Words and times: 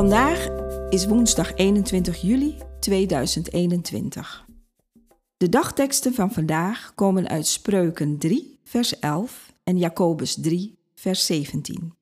Vandaag 0.00 0.48
is 0.88 1.06
woensdag 1.06 1.54
21 1.54 2.20
juli 2.20 2.58
2021. 2.78 4.46
De 5.36 5.48
dagteksten 5.48 6.14
van 6.14 6.32
vandaag 6.32 6.92
komen 6.94 7.28
uit 7.28 7.46
Spreuken 7.46 8.18
3, 8.18 8.58
vers 8.64 8.98
11 8.98 9.54
en 9.64 9.78
Jacobus 9.78 10.34
3, 10.40 10.78
vers 10.94 11.26
17. 11.26 11.94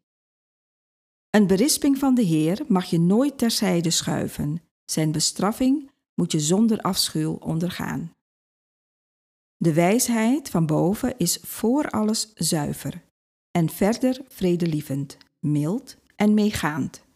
Een 1.30 1.46
berisping 1.46 1.98
van 1.98 2.14
de 2.14 2.22
Heer 2.22 2.64
mag 2.68 2.84
je 2.84 3.00
nooit 3.00 3.38
terzijde 3.38 3.90
schuiven. 3.90 4.62
Zijn 4.84 5.12
bestraffing 5.12 5.90
moet 6.14 6.32
je 6.32 6.40
zonder 6.40 6.80
afschuw 6.80 7.32
ondergaan. 7.32 8.12
De 9.56 9.72
wijsheid 9.72 10.50
van 10.50 10.66
boven 10.66 11.14
is 11.16 11.38
voor 11.42 11.90
alles 11.90 12.32
zuiver 12.34 13.02
en 13.50 13.68
verder 13.68 14.20
vredelievend, 14.28 15.16
mild 15.40 15.96
en 16.16 16.34
meegaand. 16.34 17.06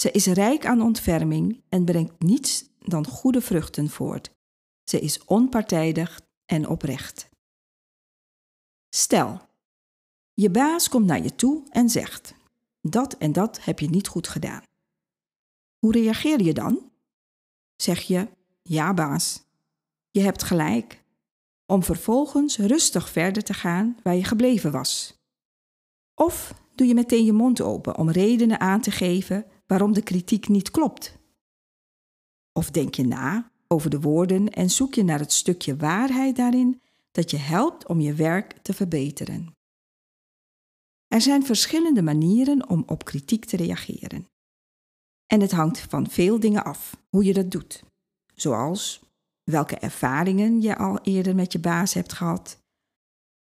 Ze 0.00 0.10
is 0.10 0.26
rijk 0.26 0.66
aan 0.66 0.80
ontferming 0.80 1.62
en 1.68 1.84
brengt 1.84 2.22
niets 2.22 2.64
dan 2.78 3.06
goede 3.06 3.40
vruchten 3.40 3.88
voort. 3.88 4.30
Ze 4.84 5.00
is 5.00 5.24
onpartijdig 5.24 6.20
en 6.46 6.68
oprecht. 6.68 7.28
Stel, 8.94 9.40
je 10.34 10.50
baas 10.50 10.88
komt 10.88 11.06
naar 11.06 11.22
je 11.22 11.34
toe 11.34 11.66
en 11.70 11.88
zegt: 11.88 12.34
Dat 12.80 13.16
en 13.16 13.32
dat 13.32 13.64
heb 13.64 13.78
je 13.78 13.88
niet 13.88 14.08
goed 14.08 14.28
gedaan. 14.28 14.62
Hoe 15.78 15.92
reageer 15.92 16.42
je 16.42 16.52
dan? 16.52 16.90
Zeg 17.76 18.00
je: 18.00 18.28
Ja, 18.62 18.94
baas, 18.94 19.42
je 20.10 20.20
hebt 20.20 20.42
gelijk, 20.42 21.04
om 21.66 21.82
vervolgens 21.82 22.58
rustig 22.58 23.08
verder 23.10 23.42
te 23.42 23.54
gaan 23.54 23.96
waar 24.02 24.16
je 24.16 24.24
gebleven 24.24 24.72
was. 24.72 25.18
Of 26.14 26.54
doe 26.74 26.86
je 26.86 26.94
meteen 26.94 27.24
je 27.24 27.32
mond 27.32 27.60
open 27.60 27.96
om 27.96 28.10
redenen 28.10 28.60
aan 28.60 28.80
te 28.80 28.90
geven 28.90 29.46
waarom 29.70 29.92
de 29.92 30.02
kritiek 30.02 30.48
niet 30.48 30.70
klopt? 30.70 31.18
Of 32.52 32.70
denk 32.70 32.94
je 32.94 33.06
na 33.06 33.52
over 33.66 33.90
de 33.90 34.00
woorden 34.00 34.48
en 34.48 34.70
zoek 34.70 34.94
je 34.94 35.02
naar 35.02 35.18
het 35.18 35.32
stukje 35.32 35.76
waarheid 35.76 36.36
daarin 36.36 36.80
dat 37.10 37.30
je 37.30 37.36
helpt 37.36 37.86
om 37.86 38.00
je 38.00 38.14
werk 38.14 38.58
te 38.62 38.72
verbeteren? 38.72 39.54
Er 41.06 41.20
zijn 41.20 41.44
verschillende 41.44 42.02
manieren 42.02 42.68
om 42.68 42.82
op 42.86 43.04
kritiek 43.04 43.44
te 43.44 43.56
reageren. 43.56 44.26
En 45.26 45.40
het 45.40 45.52
hangt 45.52 45.80
van 45.80 46.08
veel 46.08 46.40
dingen 46.40 46.64
af 46.64 46.96
hoe 47.08 47.24
je 47.24 47.32
dat 47.32 47.50
doet, 47.50 47.84
zoals 48.34 49.02
welke 49.50 49.76
ervaringen 49.76 50.60
je 50.60 50.76
al 50.76 50.98
eerder 50.98 51.34
met 51.34 51.52
je 51.52 51.58
baas 51.58 51.94
hebt 51.94 52.12
gehad, 52.12 52.58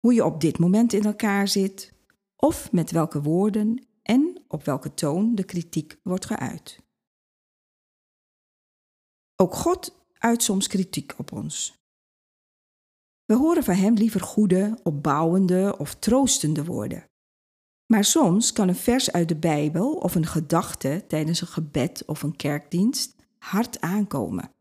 hoe 0.00 0.14
je 0.14 0.25
op 0.25 0.41
dit 0.41 0.59
moment 0.59 0.92
in 0.92 1.04
elkaar 1.04 1.48
zit, 1.48 1.92
of 2.36 2.72
met 2.72 2.91
welke 2.91 3.22
woorden 3.22 3.90
en 4.10 4.44
op 4.48 4.65
welke 4.65 4.94
toon 4.94 5.34
de 5.34 5.44
kritiek 5.44 6.00
wordt 6.03 6.26
geuit. 6.26 6.78
Ook 9.37 9.54
God 9.54 10.04
uit 10.19 10.43
soms 10.43 10.66
kritiek 10.66 11.15
op 11.16 11.32
ons. 11.32 11.78
We 13.25 13.34
horen 13.34 13.65
van 13.65 13.75
Hem 13.75 13.94
liever 13.94 14.21
goede, 14.21 14.78
opbouwende 14.82 15.75
of 15.78 15.94
troostende 15.94 16.65
woorden. 16.65 17.04
Maar 17.87 18.04
soms 18.04 18.53
kan 18.53 18.69
een 18.69 18.76
vers 18.76 19.12
uit 19.12 19.28
de 19.28 19.37
Bijbel 19.37 19.94
of 19.94 20.15
een 20.15 20.27
gedachte 20.27 21.04
tijdens 21.09 21.41
een 21.41 21.47
gebed 21.47 22.04
of 22.06 22.22
een 22.22 22.37
kerkdienst 22.37 23.16
hard 23.38 23.81
aankomen. 23.81 24.54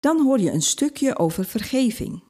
Dan 0.00 0.20
hoor 0.20 0.40
je 0.40 0.50
een 0.50 0.62
stukje 0.62 1.18
over 1.18 1.44
vergeving 1.44 2.22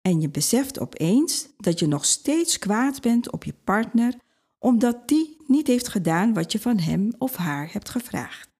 en 0.00 0.20
je 0.20 0.30
beseft 0.30 0.78
opeens 0.78 1.48
dat 1.56 1.78
je 1.78 1.86
nog 1.86 2.04
steeds 2.04 2.58
kwaad 2.58 3.00
bent 3.00 3.32
op 3.32 3.44
je 3.44 3.54
partner 3.64 4.22
omdat 4.64 5.08
die 5.08 5.36
niet 5.46 5.66
heeft 5.66 5.88
gedaan 5.88 6.34
wat 6.34 6.52
je 6.52 6.60
van 6.60 6.78
hem 6.78 7.12
of 7.18 7.36
haar 7.36 7.72
hebt 7.72 7.88
gevraagd. 7.88 8.50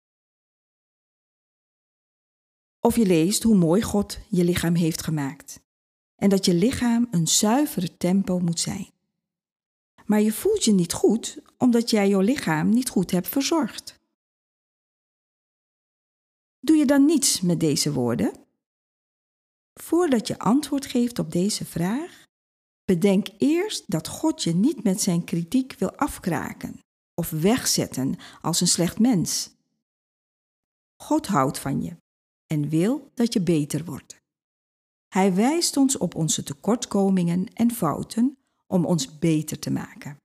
Of 2.80 2.96
je 2.96 3.06
leest 3.06 3.42
hoe 3.42 3.56
mooi 3.56 3.82
God 3.82 4.18
je 4.28 4.44
lichaam 4.44 4.74
heeft 4.74 5.02
gemaakt 5.02 5.60
en 6.16 6.28
dat 6.28 6.44
je 6.44 6.54
lichaam 6.54 7.08
een 7.10 7.26
zuivere 7.26 7.96
tempo 7.96 8.38
moet 8.38 8.60
zijn. 8.60 8.90
Maar 10.06 10.20
je 10.20 10.32
voelt 10.32 10.64
je 10.64 10.72
niet 10.72 10.92
goed 10.92 11.38
omdat 11.58 11.90
jij 11.90 12.08
jouw 12.08 12.20
lichaam 12.20 12.68
niet 12.68 12.88
goed 12.88 13.10
hebt 13.10 13.28
verzorgd. 13.28 14.00
Doe 16.60 16.76
je 16.76 16.86
dan 16.86 17.04
niets 17.04 17.40
met 17.40 17.60
deze 17.60 17.92
woorden? 17.92 18.32
Voordat 19.74 20.26
je 20.26 20.38
antwoord 20.38 20.86
geeft 20.86 21.18
op 21.18 21.32
deze 21.32 21.64
vraag, 21.64 22.23
Bedenk 22.84 23.28
eerst 23.38 23.90
dat 23.90 24.08
God 24.08 24.42
je 24.42 24.54
niet 24.54 24.82
met 24.82 25.00
zijn 25.00 25.24
kritiek 25.24 25.74
wil 25.78 25.96
afkraken 25.96 26.78
of 27.14 27.30
wegzetten 27.30 28.16
als 28.40 28.60
een 28.60 28.66
slecht 28.66 28.98
mens. 28.98 29.50
God 30.96 31.26
houdt 31.26 31.58
van 31.58 31.82
je 31.82 31.96
en 32.46 32.68
wil 32.68 33.10
dat 33.14 33.32
je 33.32 33.40
beter 33.40 33.84
wordt. 33.84 34.22
Hij 35.08 35.34
wijst 35.34 35.76
ons 35.76 35.98
op 35.98 36.14
onze 36.14 36.42
tekortkomingen 36.42 37.52
en 37.52 37.70
fouten 37.70 38.38
om 38.66 38.86
ons 38.86 39.18
beter 39.18 39.58
te 39.58 39.70
maken. 39.70 40.16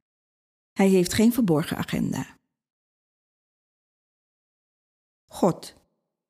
Hij 0.73 0.87
heeft 0.87 1.13
geen 1.13 1.33
verborgen 1.33 1.77
agenda. 1.77 2.37
God, 5.31 5.73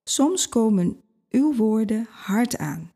soms 0.04 0.50
komen 0.50 1.02
uw 1.30 1.56
woorden 1.56 2.08
hard 2.10 2.58
aan. 2.58 2.92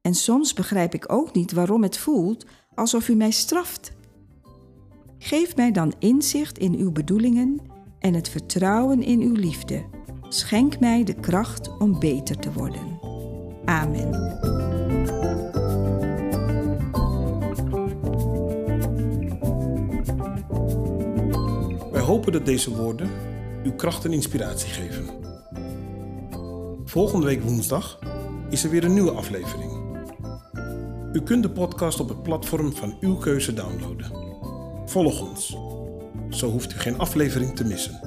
En 0.00 0.14
soms 0.14 0.52
begrijp 0.52 0.94
ik 0.94 1.12
ook 1.12 1.32
niet 1.32 1.52
waarom 1.52 1.82
het 1.82 1.98
voelt 1.98 2.46
alsof 2.74 3.08
u 3.08 3.14
mij 3.14 3.30
straft. 3.30 3.92
Geef 5.18 5.56
mij 5.56 5.72
dan 5.72 5.94
inzicht 5.98 6.58
in 6.58 6.74
uw 6.74 6.92
bedoelingen 6.92 7.60
en 7.98 8.14
het 8.14 8.28
vertrouwen 8.28 9.02
in 9.02 9.20
uw 9.20 9.34
liefde. 9.34 9.84
Schenk 10.28 10.80
mij 10.80 11.04
de 11.04 11.14
kracht 11.14 11.78
om 11.78 11.98
beter 11.98 12.36
te 12.36 12.52
worden. 12.52 13.00
Amen. 13.64 14.10
Wij 21.92 22.00
hopen 22.00 22.32
dat 22.32 22.46
deze 22.46 22.76
woorden 22.76 23.10
uw 23.64 23.74
kracht 23.74 24.04
en 24.04 24.12
inspiratie 24.12 24.68
geven. 24.68 25.04
Volgende 26.84 27.26
week 27.26 27.42
woensdag 27.42 27.98
is 28.50 28.64
er 28.64 28.70
weer 28.70 28.84
een 28.84 28.94
nieuwe 28.94 29.10
aflevering. 29.10 29.81
U 31.12 31.22
kunt 31.22 31.42
de 31.42 31.50
podcast 31.50 32.00
op 32.00 32.08
het 32.08 32.22
platform 32.22 32.72
van 32.72 32.96
uw 33.00 33.16
keuze 33.16 33.54
downloaden. 33.54 34.12
Volg 34.86 35.20
ons. 35.20 35.56
Zo 36.30 36.50
hoeft 36.50 36.72
u 36.72 36.78
geen 36.78 36.98
aflevering 36.98 37.56
te 37.56 37.64
missen. 37.64 37.98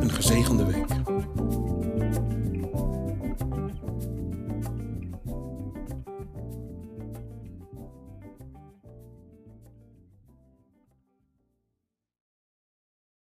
Een 0.00 0.10
gezegende 0.10 0.64
week. 0.64 0.86